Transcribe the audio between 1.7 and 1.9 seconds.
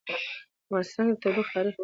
اوږد دی.